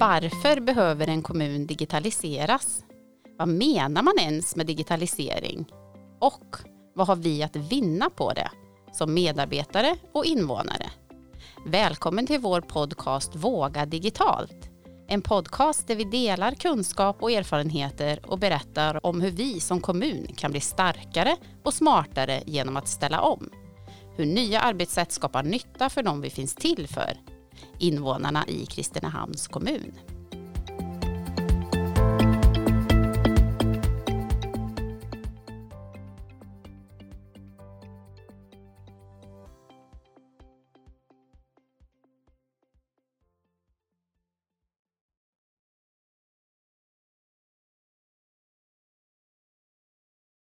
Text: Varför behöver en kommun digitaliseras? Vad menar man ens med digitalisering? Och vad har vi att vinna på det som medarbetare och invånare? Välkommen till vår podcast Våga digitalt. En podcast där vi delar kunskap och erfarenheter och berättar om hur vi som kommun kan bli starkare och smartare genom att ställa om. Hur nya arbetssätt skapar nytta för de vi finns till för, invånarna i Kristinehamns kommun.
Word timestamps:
Varför 0.00 0.60
behöver 0.60 1.08
en 1.08 1.22
kommun 1.22 1.66
digitaliseras? 1.66 2.84
Vad 3.38 3.48
menar 3.48 4.02
man 4.02 4.18
ens 4.18 4.56
med 4.56 4.66
digitalisering? 4.66 5.66
Och 6.20 6.56
vad 6.94 7.06
har 7.06 7.16
vi 7.16 7.42
att 7.42 7.56
vinna 7.56 8.10
på 8.10 8.32
det 8.32 8.50
som 8.92 9.14
medarbetare 9.14 9.96
och 10.12 10.24
invånare? 10.24 10.90
Välkommen 11.66 12.26
till 12.26 12.40
vår 12.40 12.60
podcast 12.60 13.36
Våga 13.36 13.86
digitalt. 13.86 14.70
En 15.08 15.22
podcast 15.22 15.88
där 15.88 15.96
vi 15.96 16.04
delar 16.04 16.54
kunskap 16.54 17.22
och 17.22 17.30
erfarenheter 17.30 18.20
och 18.26 18.38
berättar 18.38 19.06
om 19.06 19.20
hur 19.20 19.30
vi 19.30 19.60
som 19.60 19.80
kommun 19.80 20.26
kan 20.36 20.50
bli 20.50 20.60
starkare 20.60 21.36
och 21.64 21.74
smartare 21.74 22.42
genom 22.46 22.76
att 22.76 22.88
ställa 22.88 23.20
om. 23.20 23.50
Hur 24.16 24.26
nya 24.26 24.60
arbetssätt 24.60 25.12
skapar 25.12 25.42
nytta 25.42 25.88
för 25.88 26.02
de 26.02 26.20
vi 26.20 26.30
finns 26.30 26.54
till 26.54 26.88
för, 26.88 27.18
invånarna 27.78 28.44
i 28.48 28.66
Kristinehamns 28.66 29.48
kommun. 29.48 29.92